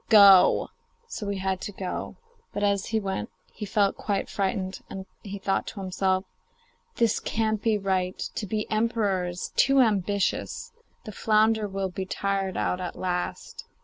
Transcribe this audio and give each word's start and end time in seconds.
Go!' 0.09 0.69
So 1.07 1.29
he 1.29 1.37
had 1.37 1.61
to 1.61 1.71
go. 1.71 2.15
But 2.53 2.63
as 2.63 2.87
he 2.87 2.99
went, 2.99 3.29
he 3.53 3.67
felt 3.67 3.97
quite 3.97 4.29
frightened, 4.29 4.79
and 4.89 5.05
he 5.21 5.37
thought 5.37 5.67
to 5.67 5.79
himself, 5.79 6.25
'This 6.95 7.19
can't 7.19 7.61
be 7.61 7.77
right; 7.77 8.17
to 8.33 8.47
be 8.47 8.65
emperor 8.71 9.27
is 9.27 9.53
too 9.55 9.79
ambitious; 9.79 10.71
the 11.05 11.11
flounder 11.11 11.67
will 11.67 11.89
be 11.89 12.07
tired 12.07 12.57
out 12.57 12.81
at 12.81 12.95
last. 12.95 13.65